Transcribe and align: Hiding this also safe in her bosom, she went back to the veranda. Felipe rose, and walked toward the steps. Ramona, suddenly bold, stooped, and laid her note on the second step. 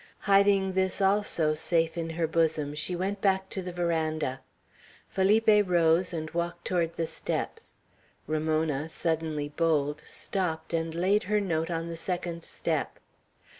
Hiding 0.21 0.71
this 0.73 0.99
also 0.99 1.53
safe 1.53 1.95
in 1.95 2.09
her 2.09 2.25
bosom, 2.25 2.73
she 2.73 2.95
went 2.95 3.21
back 3.21 3.49
to 3.49 3.61
the 3.61 3.71
veranda. 3.71 4.41
Felipe 5.07 5.63
rose, 5.69 6.11
and 6.11 6.27
walked 6.31 6.65
toward 6.65 6.93
the 6.93 7.05
steps. 7.05 7.75
Ramona, 8.25 8.89
suddenly 8.89 9.49
bold, 9.49 10.01
stooped, 10.07 10.73
and 10.73 10.95
laid 10.95 11.25
her 11.25 11.39
note 11.39 11.69
on 11.69 11.87
the 11.87 11.95
second 11.97 12.43
step. 12.43 12.97